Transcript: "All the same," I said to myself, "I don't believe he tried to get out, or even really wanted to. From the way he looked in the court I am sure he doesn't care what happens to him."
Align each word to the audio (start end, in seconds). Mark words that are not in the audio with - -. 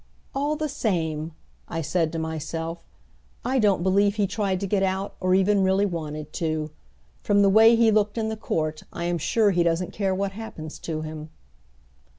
"All 0.33 0.55
the 0.55 0.67
same," 0.67 1.33
I 1.67 1.81
said 1.83 2.11
to 2.11 2.17
myself, 2.17 2.83
"I 3.45 3.59
don't 3.59 3.83
believe 3.83 4.15
he 4.15 4.25
tried 4.25 4.59
to 4.61 4.65
get 4.65 4.81
out, 4.81 5.15
or 5.19 5.35
even 5.35 5.61
really 5.63 5.85
wanted 5.85 6.33
to. 6.41 6.71
From 7.21 7.43
the 7.43 7.49
way 7.51 7.75
he 7.75 7.91
looked 7.91 8.17
in 8.17 8.27
the 8.27 8.35
court 8.35 8.81
I 8.91 9.03
am 9.03 9.19
sure 9.19 9.51
he 9.51 9.61
doesn't 9.61 9.93
care 9.93 10.15
what 10.15 10.31
happens 10.31 10.79
to 10.79 11.01
him." 11.03 11.29